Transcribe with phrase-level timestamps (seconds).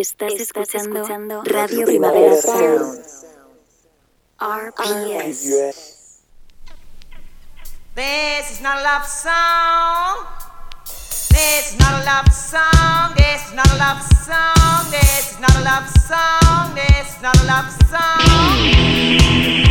[0.00, 3.02] Estás, escuchando, Radio Primavera Sound.
[4.38, 6.22] RPS.
[7.96, 10.24] This is not a love song.
[11.30, 13.14] This is not a love song.
[13.16, 14.90] This is not a love song.
[14.92, 16.74] This is not a love song.
[16.76, 19.67] This is not a love song.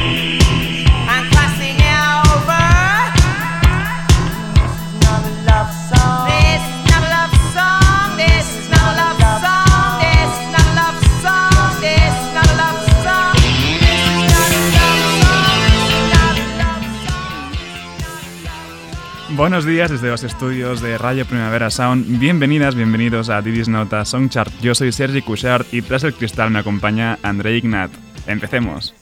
[19.37, 22.18] Buenos días desde los estudios de Radio Primavera Sound.
[22.18, 24.51] Bienvenidas, bienvenidos a Didis Nota Songchart.
[24.61, 27.92] Yo soy Sergi Cushart y tras el cristal me acompaña André Ignat.
[28.25, 28.95] Empecemos.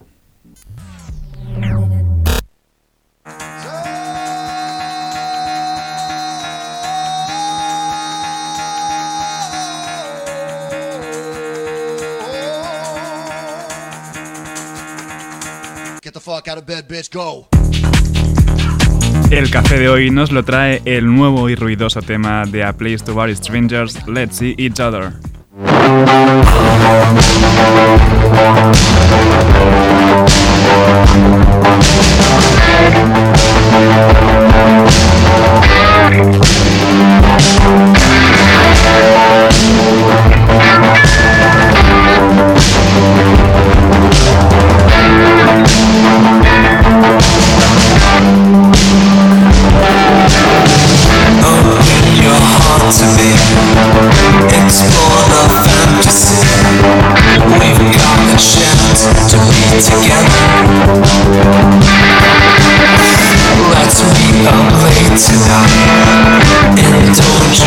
[16.01, 17.47] Get the fuck out of bed, bitch, go.
[19.35, 22.99] El café de hoy nos lo trae el nuevo y ruidoso tema de A Place
[22.99, 25.11] to Bar Strangers, Let's See Each Other.
[52.21, 53.31] your heart to me.
[54.47, 56.39] Explore the fantasy.
[57.59, 60.43] We've got the chance to be together.
[63.73, 65.75] Let's meet up late tonight.
[66.79, 67.64] Indulge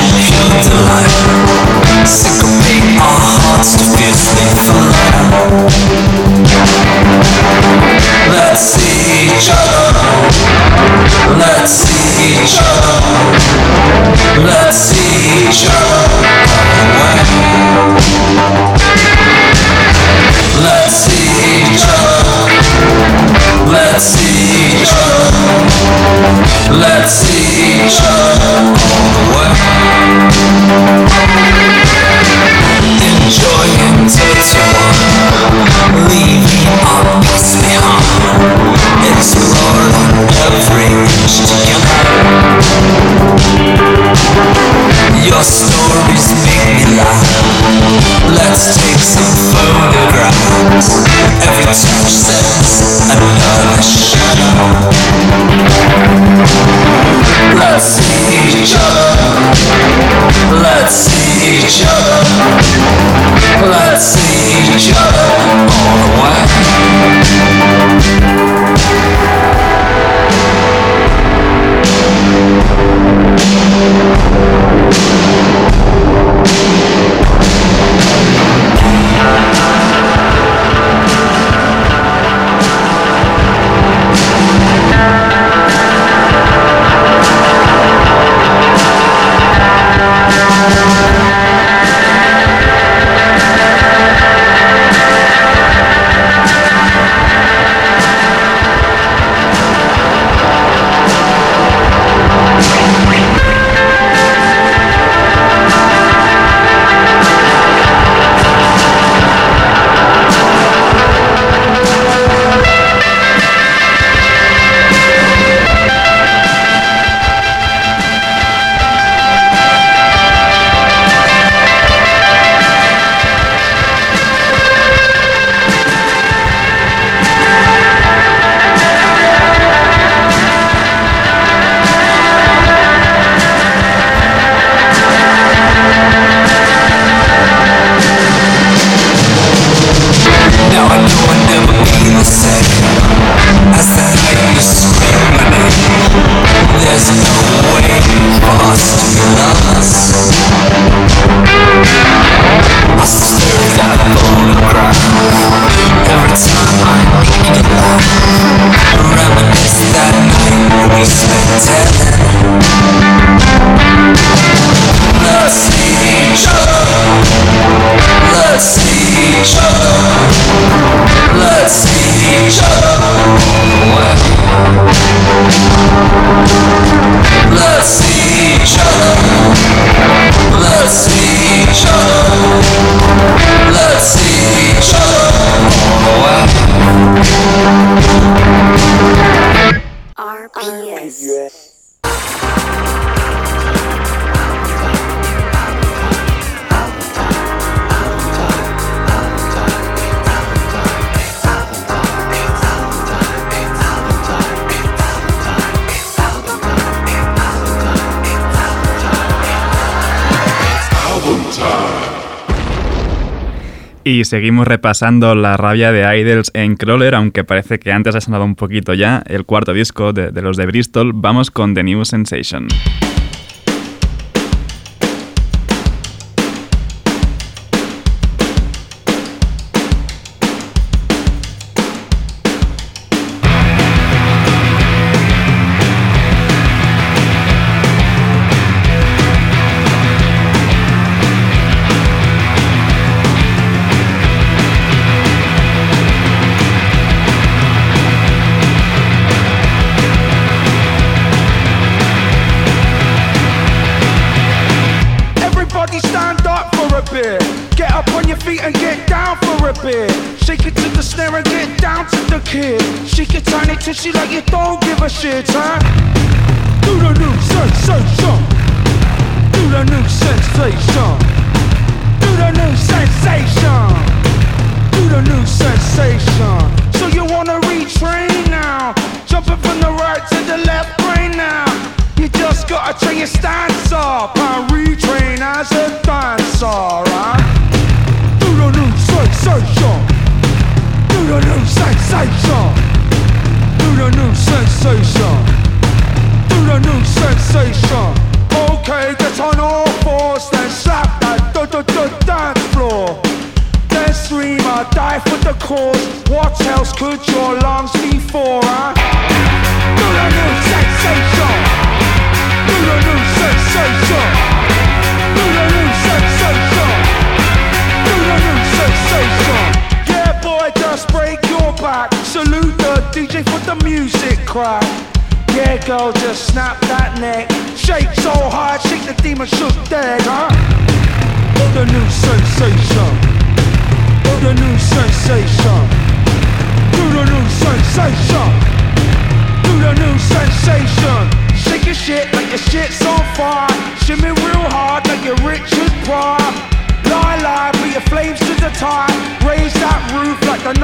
[214.18, 218.44] y seguimos repasando la rabia de Idols en Crawler, aunque parece que antes ha sonado
[218.44, 221.12] un poquito ya el cuarto disco de, de los de Bristol.
[221.14, 222.66] Vamos con The New Sensation.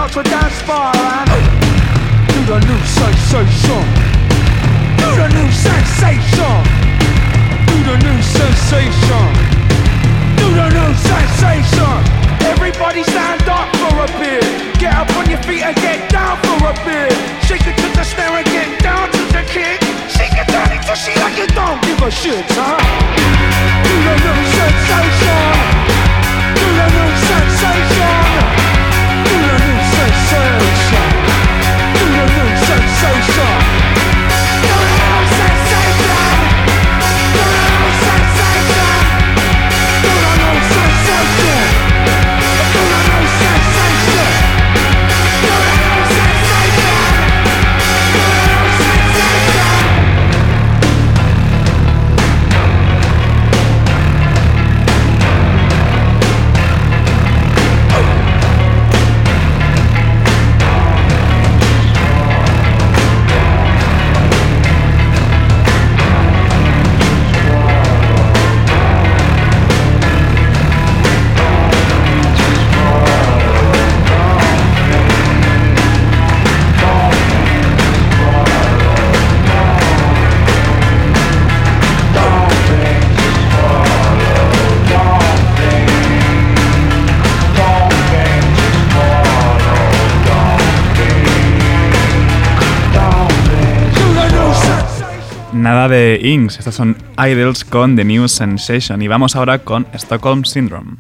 [0.04, 1.44] out to dance bar and
[2.28, 3.84] do the new sensation.
[5.00, 6.56] Do the new sensation.
[7.68, 9.26] Do the new sensation.
[10.36, 11.96] Do the new sensation.
[12.52, 14.44] Everybody stand up for a bit.
[14.78, 17.12] Get up on your feet and get down for a bit.
[17.48, 19.80] Shake it to the snare and get down to the kick.
[20.12, 22.76] Shake it down to she like you don't give a shit, huh?
[23.88, 25.44] Do the new sensation.
[26.60, 28.23] Do the new sensation.
[30.34, 30.40] So
[31.94, 33.83] through so moon, so
[95.88, 96.58] de Inks.
[96.58, 99.02] Estas son Idols con The New Sensation.
[99.02, 100.96] Y vamos ahora con Stockholm Syndrome.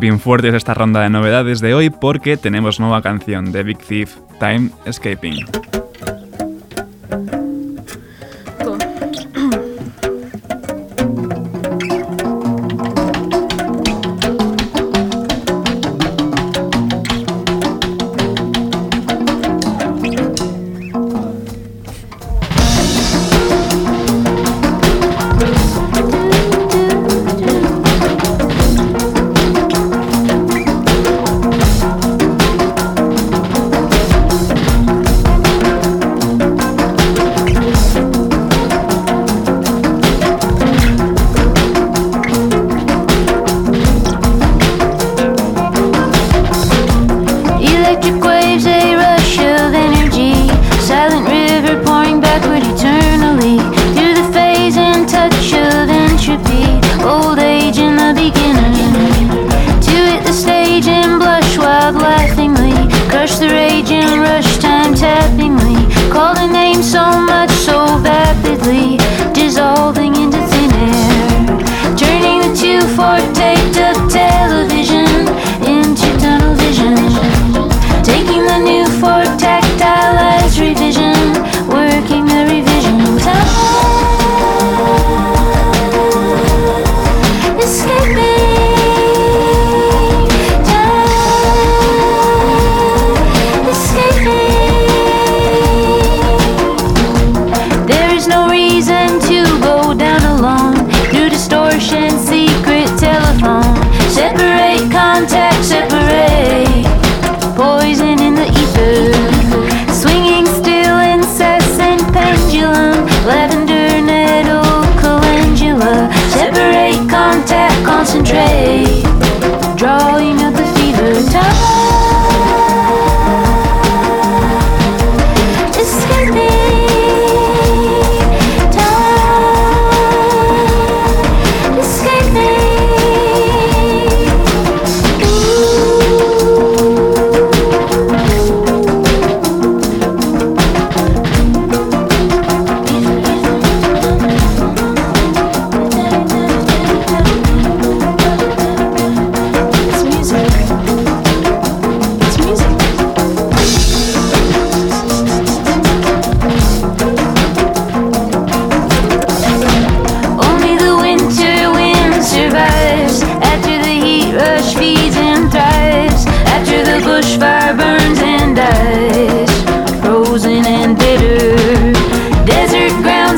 [0.00, 4.16] Bien fuertes esta ronda de novedades de hoy porque tenemos nueva canción de Big Thief,
[4.40, 5.71] Time Escaping.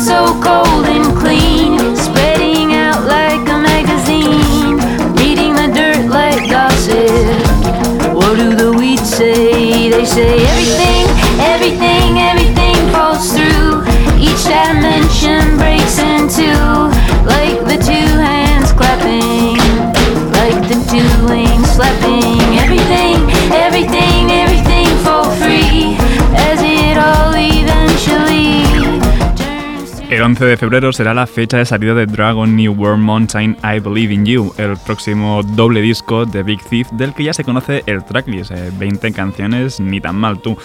[0.04, 4.76] so cold and clean, spreading out like a magazine,
[5.16, 8.14] reading the dirt like gossip.
[8.14, 9.88] What do the weeds say?
[9.88, 10.83] They say everything.
[30.24, 34.14] 11 de febrero será la fecha de salida de Dragon New World Mountain I Believe
[34.14, 38.02] in You, el próximo doble disco de Big Thief del que ya se conoce el
[38.02, 40.56] tracklist, 20 eh, canciones, ni tan mal tú.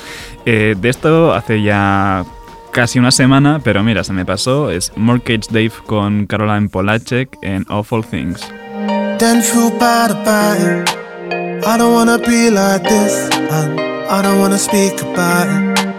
[0.45, 2.23] Eh, de esto hace ya
[2.71, 7.65] casi una semana, pero mira, se me pasó, es Mortgage Dave con Caroline Polacek en
[7.67, 8.39] Awful Things.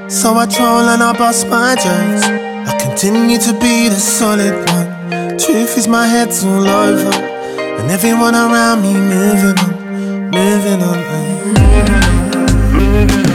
[0.08, 2.49] So I troll and I bust my.
[2.66, 5.38] I continue to be the solid one.
[5.38, 7.14] Truth is, my head's all over,
[7.78, 10.98] and everyone around me moving on, moving on.
[12.72, 13.29] Man,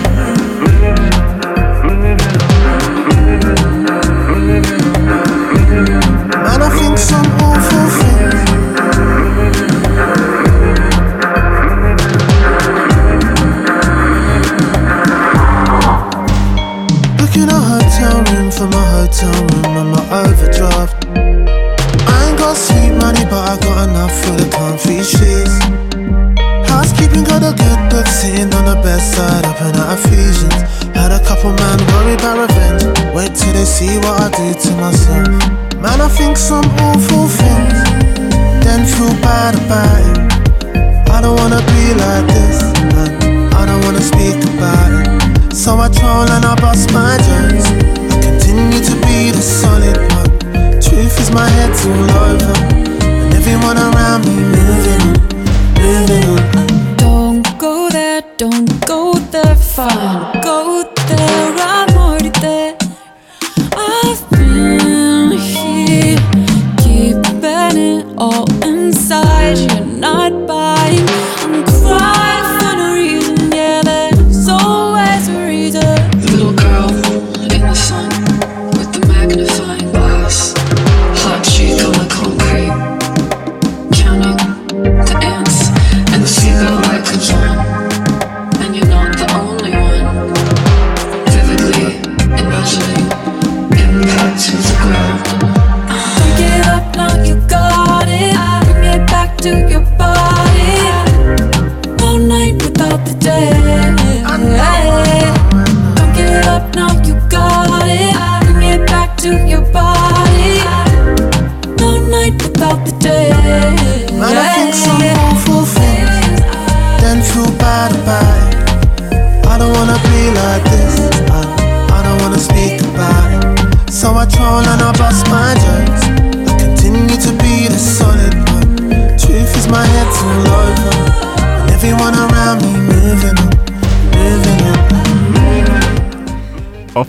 [18.65, 20.95] for my hotel room and my overdraft.
[22.09, 25.55] I ain't got sweet money, but I got enough for the comfy sheets.
[26.69, 30.61] Housekeeping got a good book sitting on the best side, open out Ephesians.
[30.97, 32.83] Had a couple man worry about revenge.
[33.13, 35.27] Wait till they see what I do to myself.
[35.77, 37.79] Man, I think some awful things,
[38.63, 41.09] then feel bad about it.
[41.11, 42.57] I don't wanna be like this,
[42.93, 43.53] man.
[43.53, 45.53] I don't wanna speak about it.
[45.53, 47.94] So I troll and I bust my jokes
[48.75, 50.81] continue to be the solid one.
[50.81, 52.53] Truth is, my head's all over,
[53.05, 55.23] and everyone around me moving on,
[55.81, 56.97] moving on.
[56.97, 60.24] Don't go there, don't go there, fine.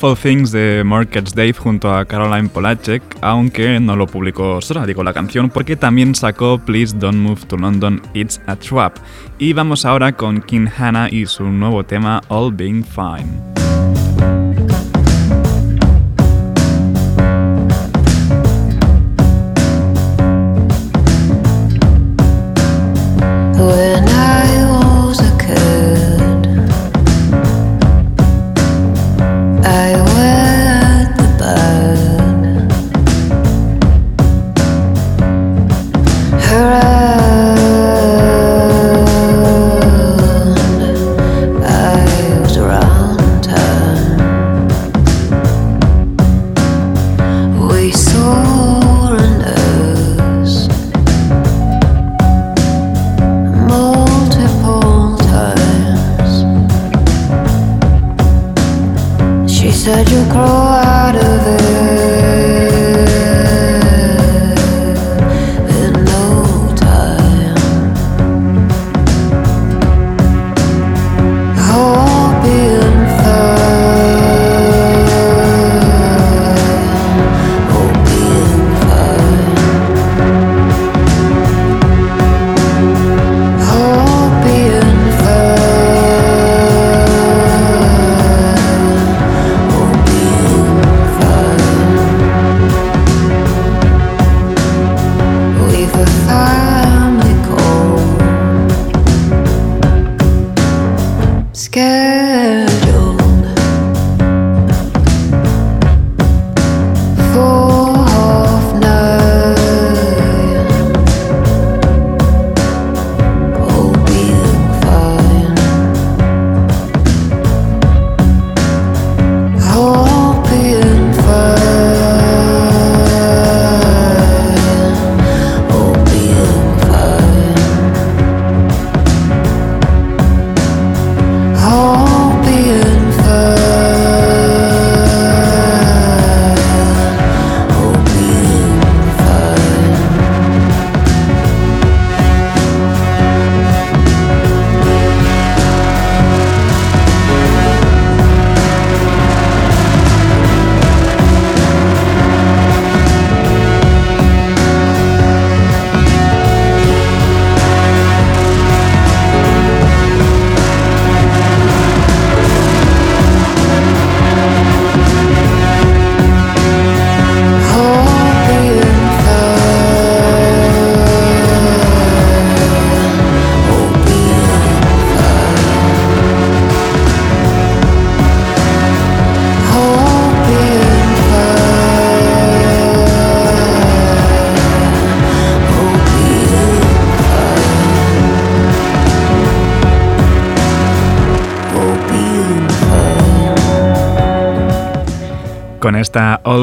[0.07, 5.03] Awful Things de Markets Dave junto a Caroline Polacek, aunque no lo publicó sola, digo
[5.03, 8.99] la canción, porque también sacó Please Don't Move to London, It's a Trap.
[9.39, 13.66] Y vamos ahora con King Hannah y su nuevo tema All Being Fine.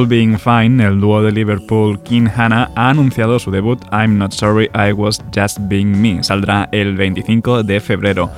[0.07, 4.69] Being Fine, el dúo de Liverpool King Hannah ha anunciado su debut I'm Not Sorry
[4.73, 6.23] I Was Just Being Me.
[6.23, 8.31] Saldrá el 25 de febrero.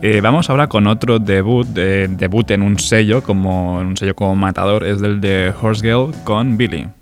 [0.00, 4.14] Eh, vamos ahora con otro debut, eh, debut en un sello como en un sello
[4.14, 6.56] como Matador, es del de Horse Girl con.
[6.56, 7.01] Billy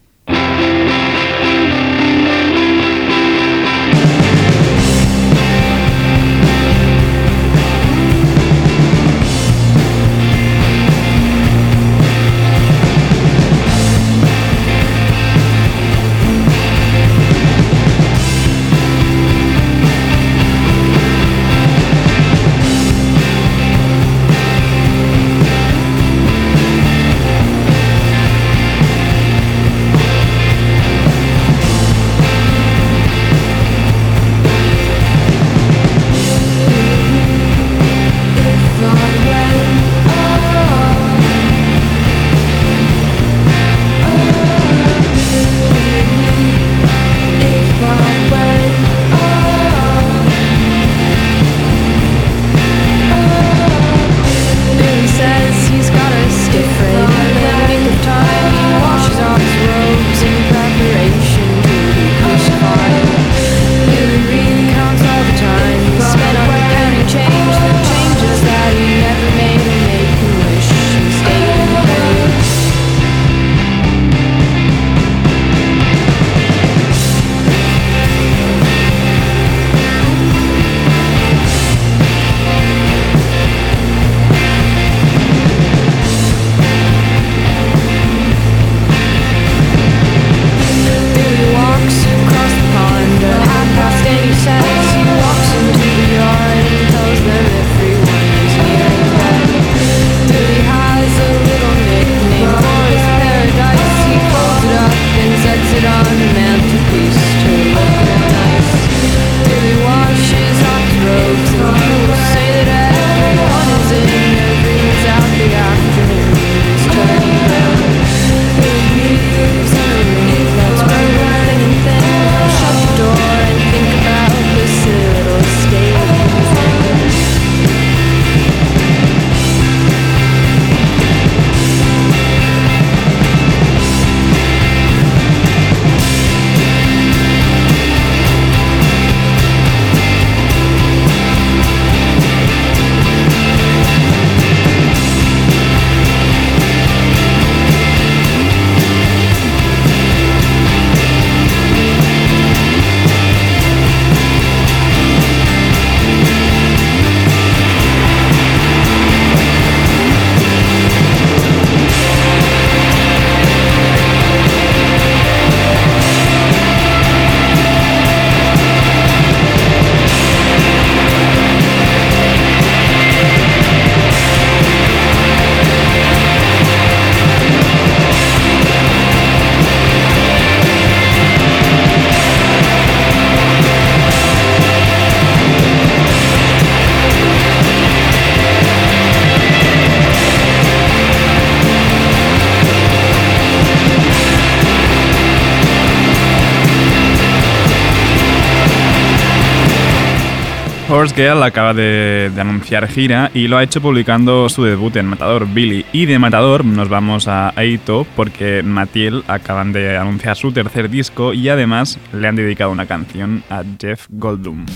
[201.09, 205.47] Girl acaba de, de anunciar gira y lo ha hecho publicando su debut en Matador,
[205.49, 205.87] Billy.
[205.93, 211.33] Y de Matador nos vamos a Aito porque Matiel acaban de anunciar su tercer disco
[211.33, 214.67] y además le han dedicado una canción a Jeff Goldblum.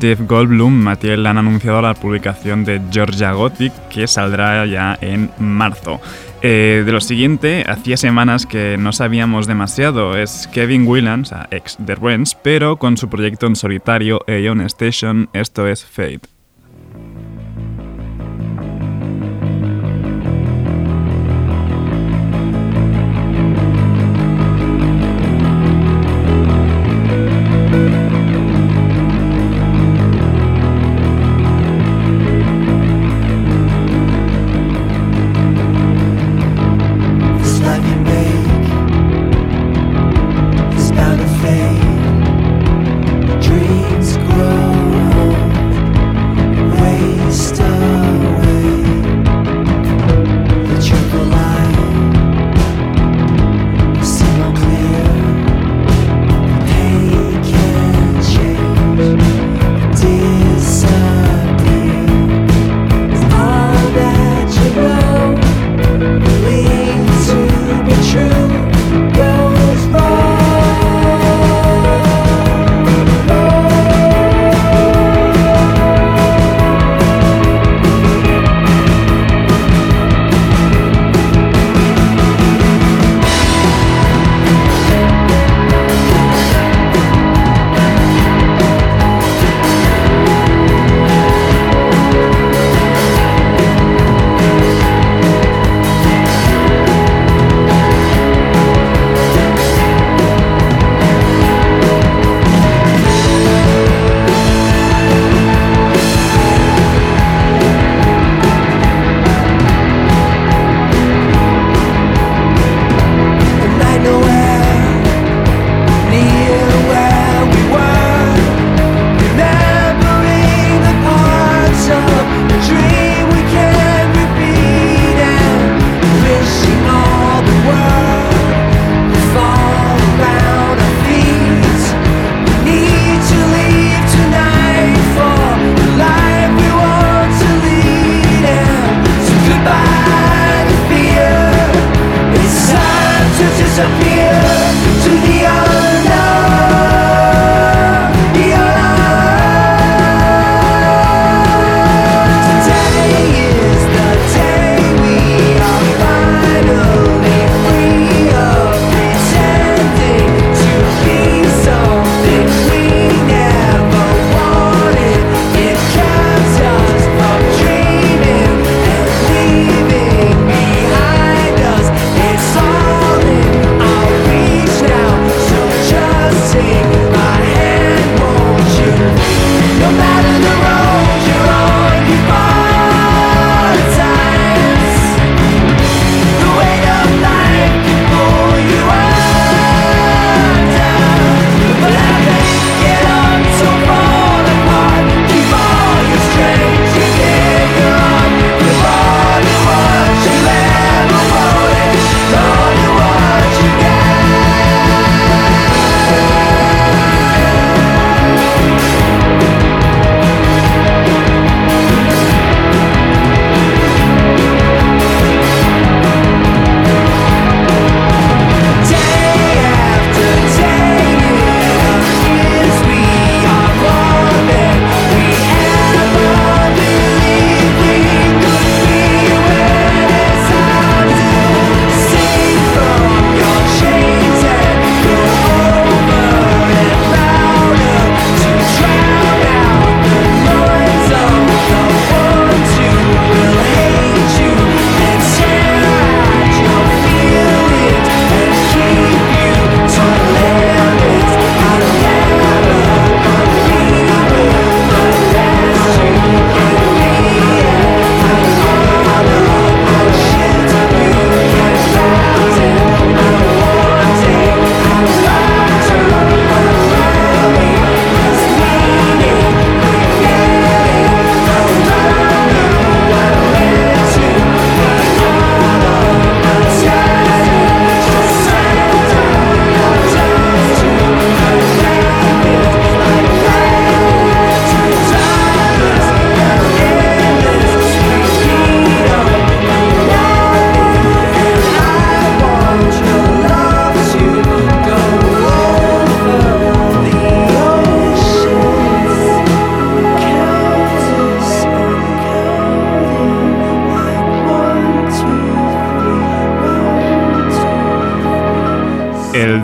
[0.00, 6.00] Jeff Goldblum, Mattel han anunciado la publicación de Georgia Gothic que saldrá ya en marzo.
[6.40, 10.16] Eh, de lo siguiente, hacía semanas que no sabíamos demasiado.
[10.16, 15.66] Es Kevin Williams, ex de Rents, pero con su proyecto en solitario Aeon Station, esto
[15.66, 16.37] es Fate.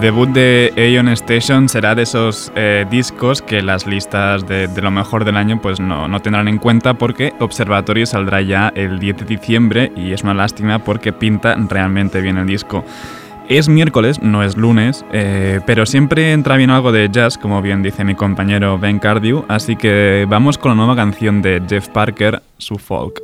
[0.04, 5.24] Debut de Aeon Station será de esos eh, discos que las listas de, lo mejor
[5.24, 9.24] del año pues no, no tendrán en cuenta porque Observatorio saldrá ya el 10 de
[9.24, 12.84] diciembre y es una lástima porque pinta realmente bien el disco.
[13.48, 17.82] Es miércoles, no es lunes, eh, pero siempre entra bien algo de jazz, como bien
[17.82, 22.42] dice mi compañero Ben Cardew, así que vamos con la nueva canción de Jeff Parker,
[22.58, 23.22] su folk.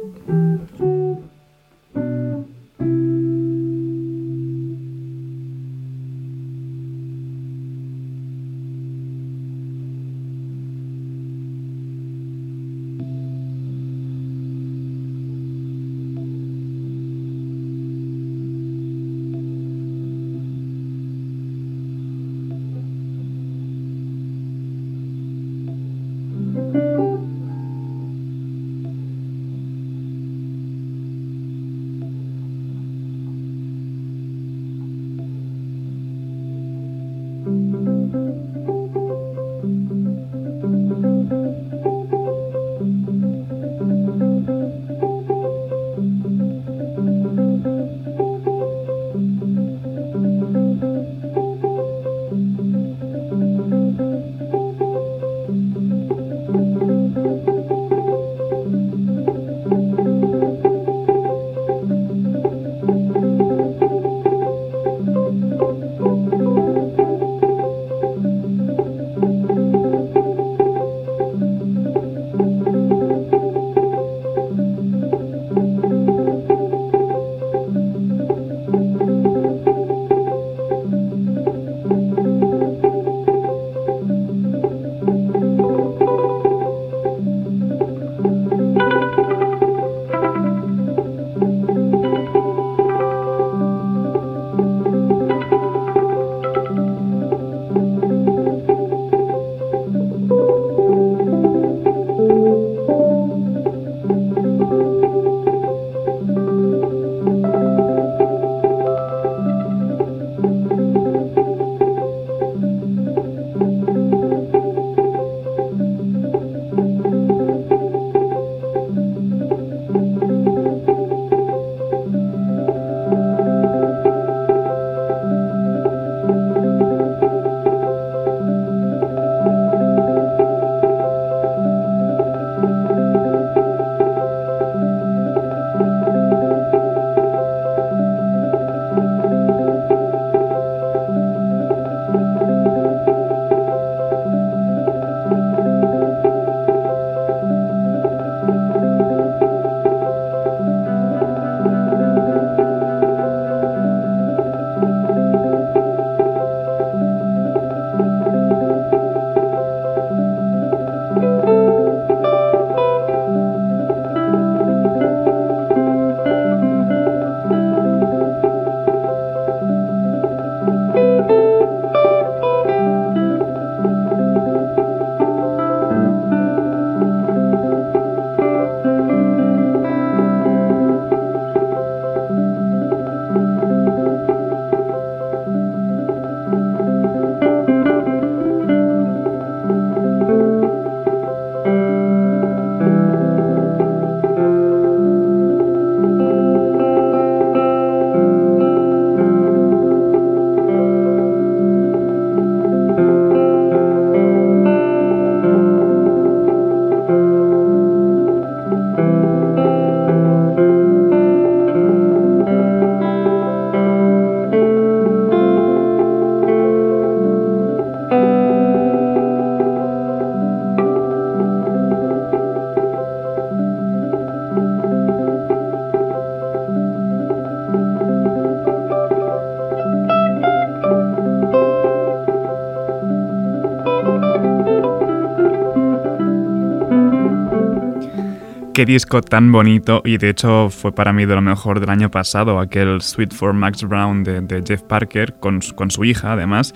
[238.81, 242.11] Qué disco tan bonito y de hecho fue para mí de lo mejor del año
[242.11, 246.73] pasado, aquel Sweet for Max Brown de, Jeff Parker con, con, su hija además,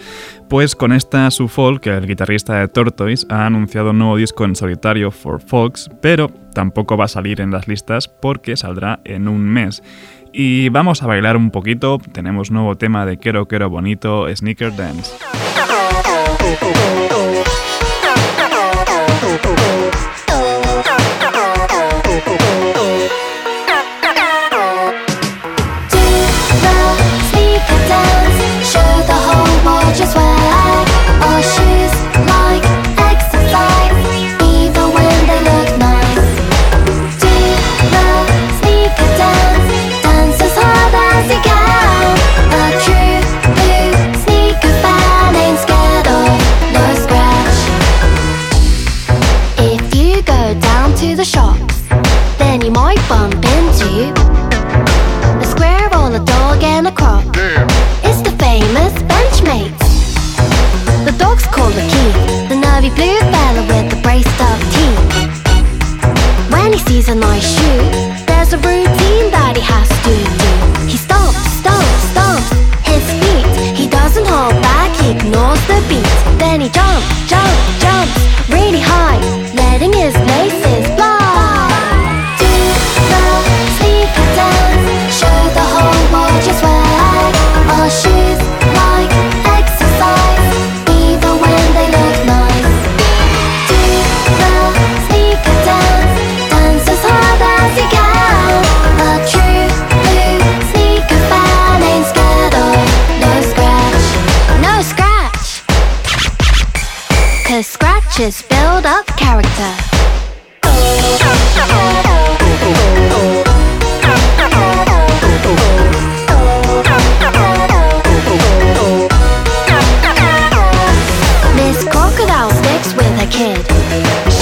[0.51, 4.55] pues con esta su folk, el guitarrista de Tortoise, ha anunciado un nuevo disco en
[4.55, 9.41] solitario for Folks, pero tampoco va a salir en las listas porque saldrá en un
[9.41, 9.83] mes.
[10.31, 15.11] Y vamos a bailar un poquito, tenemos nuevo tema de Quiero Quiero Bonito, Sneaker Dance.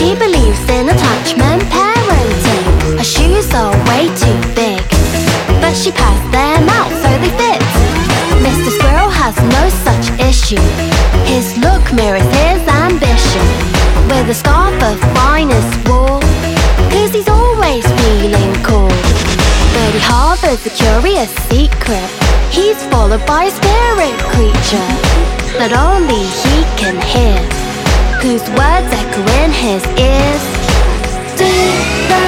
[0.02, 2.98] She believes in attachment parenting.
[2.98, 4.82] Her shoes are way too big,
[5.62, 7.62] but she passed them out so they fit.
[8.42, 8.74] Mr.
[8.74, 10.58] Squirrel has no such issue.
[11.22, 13.46] His look mirrors his ambition.
[14.10, 16.18] With a scarf of finest wool,
[16.90, 18.90] cause he's always feeling cool.
[19.70, 22.10] But he harbors a curious secret.
[22.50, 24.90] He's followed by a spirit creature
[25.62, 27.38] that only he can hear,
[28.22, 30.44] whose words echo in his ears.
[31.36, 31.50] Do
[32.10, 32.24] the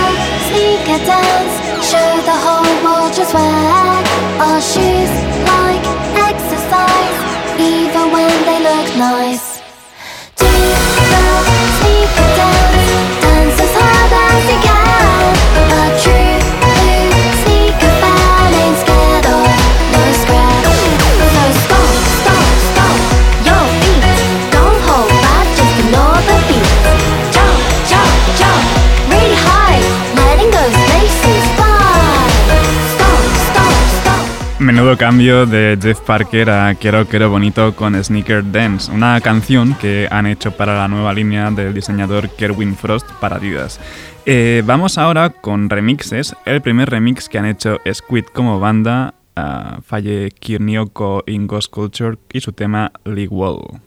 [0.46, 1.54] sneaker dance,
[1.88, 4.04] show the whole world your swag.
[4.42, 5.12] Our shoes
[5.50, 5.84] like
[6.30, 7.18] exercise,
[7.60, 9.53] even when they look nice.
[34.74, 40.08] Menudo cambio de Jeff Parker a Quiero Quiero Bonito con Sneaker Dance, una canción que
[40.10, 43.78] han hecho para la nueva línea del diseñador Kerwin Frost para Adidas.
[44.26, 46.34] Eh, vamos ahora con remixes.
[46.44, 52.18] El primer remix que han hecho Squid como banda, ah, Falle Kirnioko in Ghost Culture
[52.32, 53.80] y su tema League Wall.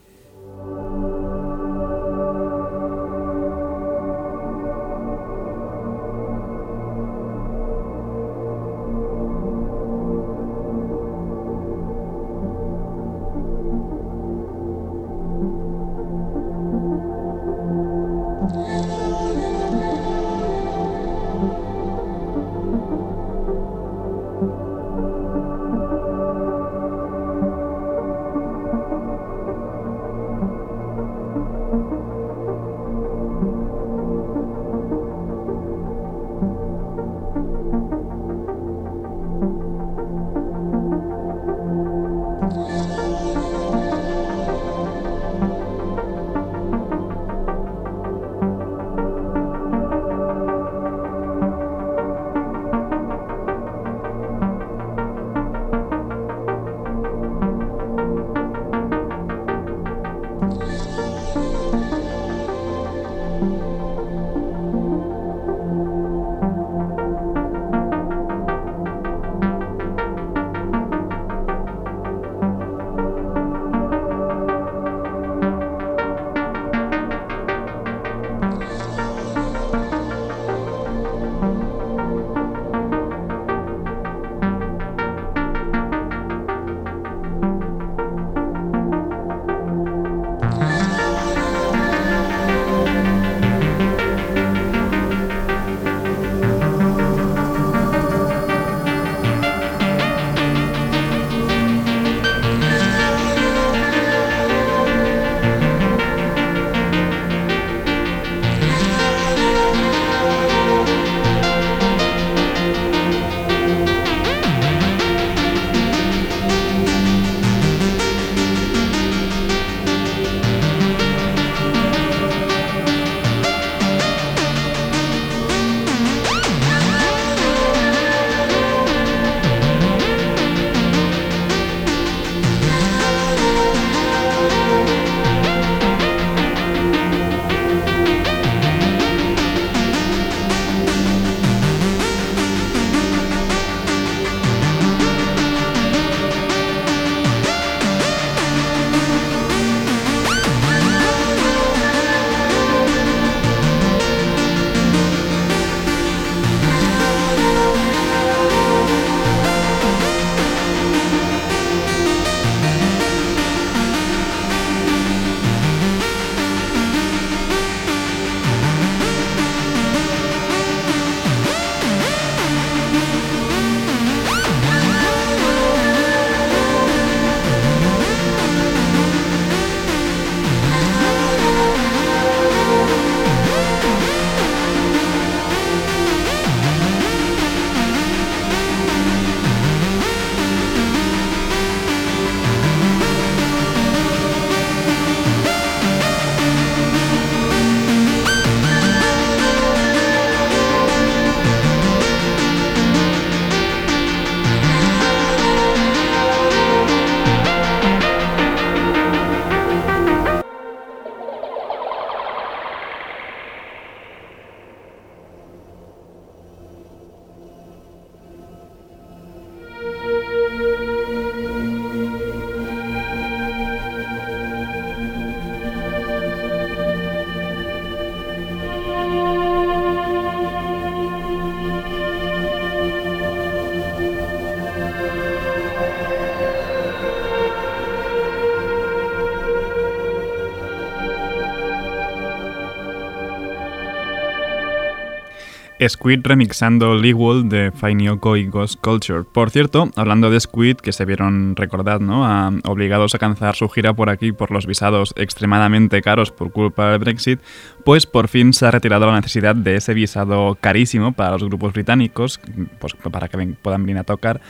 [245.89, 248.76] Squid remixando Leewald de Fainioko y Ghost
[249.25, 252.25] Por cierto, hablando de Squid, que se vieron, recordad, ¿no?
[252.25, 256.91] A- obligados a cancelar su gira por aquí por los visados extremadamente caros por culpa
[256.91, 257.39] del Brexit,
[257.83, 261.73] pues por fin se ha retirado la necesidad de ese visado carísimo para los grupos
[261.73, 262.39] británicos,
[262.79, 264.41] pues para que puedan venir a tocar.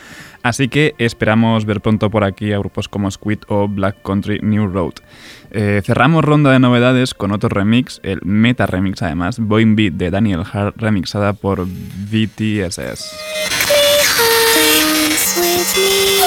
[0.44, 4.68] Así que esperamos ver pronto por aquí a grupos como Squid o Black Country New
[4.68, 4.94] Road.
[5.52, 10.12] Eh, cerramos ronda de novedades con otro remix, el meta remix además, Boing Beat de
[10.12, 11.66] Daniel Hart, remixada por
[15.40, 16.18] with me.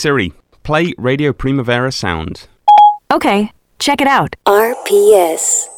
[0.00, 0.32] Siri,
[0.62, 2.48] play Radio Primavera Sound.
[3.12, 4.34] Okay, check it out.
[4.46, 5.68] RPS.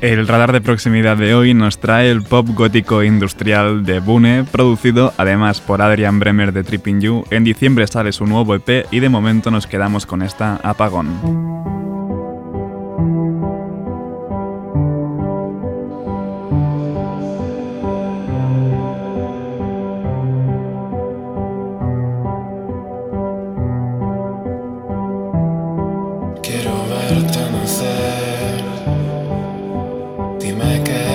[0.00, 5.12] El radar de proximidad de hoy nos trae el pop gótico industrial de Bune, producido
[5.16, 7.24] además por Adrian Bremer de Tripping You.
[7.30, 11.71] En diciembre sale su nuevo EP y de momento nos quedamos con esta apagón.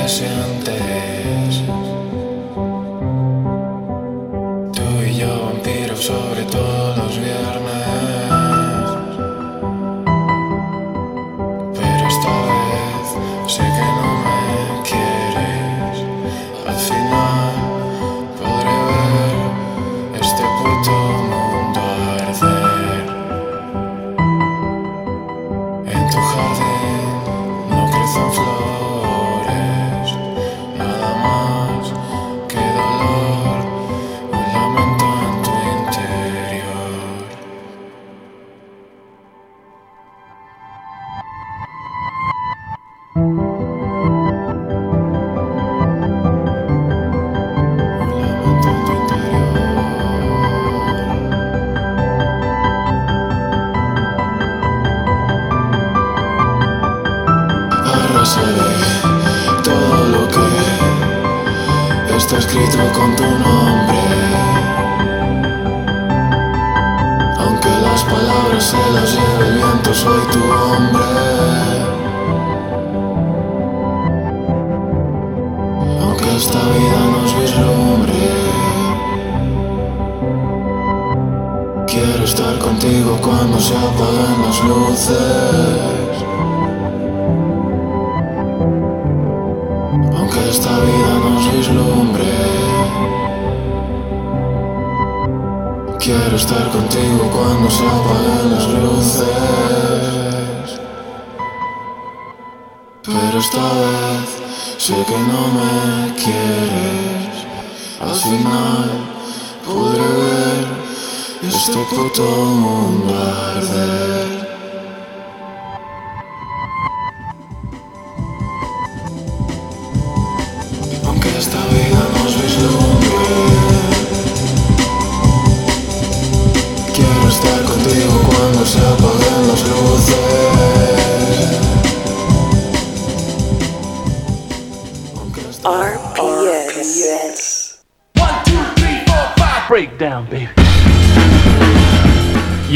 [0.07, 1.61] Sientes.
[4.73, 6.36] Tú y yo, vampiros, sobre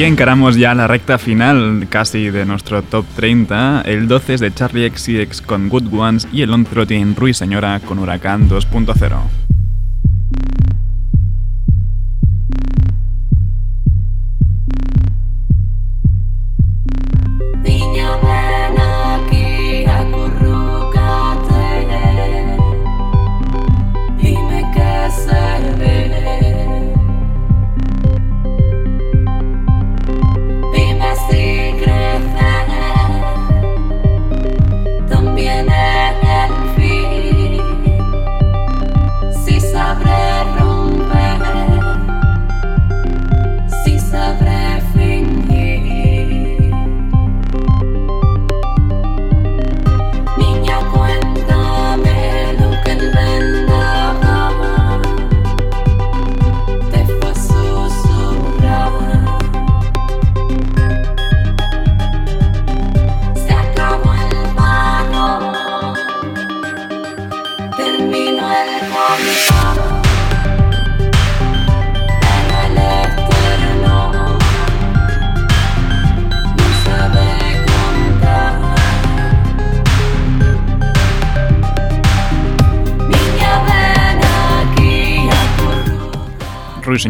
[0.07, 3.83] Encaramos ya la recta final casi de nuestro top 30.
[3.85, 7.79] El 12 es de Charlie XCX con Good Ones y el 11 lo tiene Ruiseñora
[7.79, 9.50] con Huracán 2.0.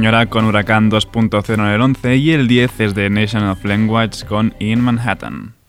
[0.02, 3.64] a Ruiseñora con Huracán 2.0 en el 11 y el 10 es de Nation of
[3.64, 5.61] Language con In Manhattan.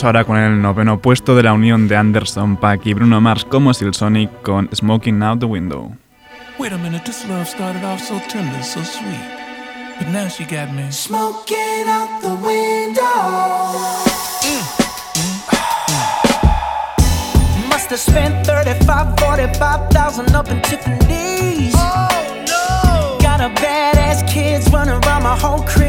[0.00, 3.44] Vamos ahora con el noveno puesto de la unión de Anderson Paak y Bruno Mars
[3.44, 5.92] como Silsonic con Smoking Out the Window.
[6.58, 9.20] Wait a minute, this love started off so tender, so sweet.
[9.98, 13.04] But now she got me smoking out the window.
[17.68, 21.74] Must have spent 35, 45,000 up in Tiffany's.
[21.76, 22.08] Oh
[22.48, 23.18] no!
[23.20, 25.79] Got a badass kids running around my whole crib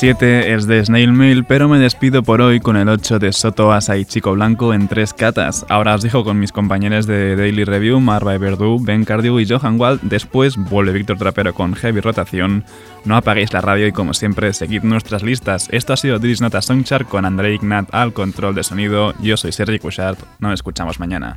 [0.00, 3.70] 7 es de Snail Mail, pero me despido por hoy con el 8 de Soto
[3.70, 5.66] Asa y Chico Blanco en tres catas.
[5.68, 9.78] Ahora os dejo con mis compañeros de Daily Review, Marva Verdú, Ben Cardio y Johan
[9.78, 10.00] Wald.
[10.00, 12.64] Después vuelve Víctor Trapero con Heavy Rotación.
[13.04, 15.68] No apaguéis la radio y como siempre, seguid nuestras listas.
[15.70, 19.12] Esto ha sido Diris Nota Songchart con André Ignat al control de sonido.
[19.20, 20.18] Yo soy Sergi Cushart.
[20.38, 21.36] Nos escuchamos mañana.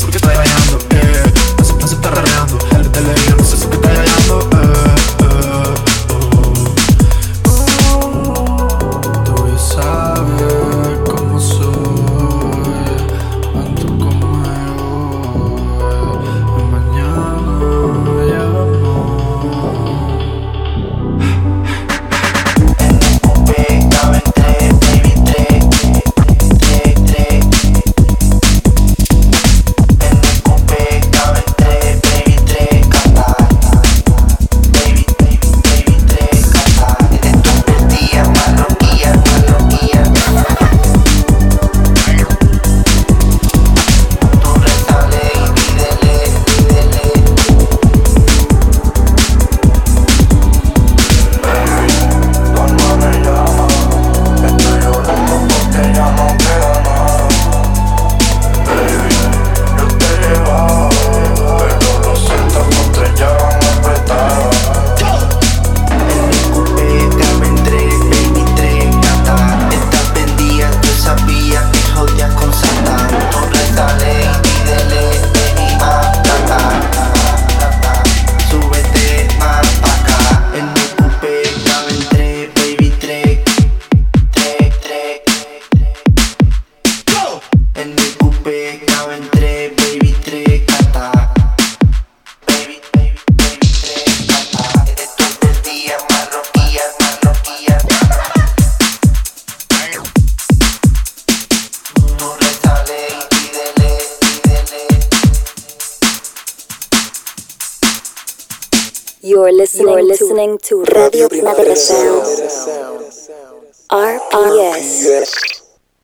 [0.00, 0.51] porque trae